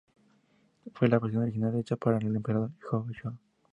[0.95, 3.37] Fue la versión original hecha para el Emperador Gojong.